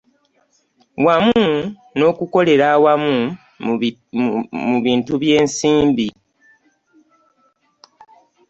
[1.05, 1.43] Wamu
[1.97, 3.15] n'okukolera awamu
[4.67, 6.07] mu bintu by'ensimbi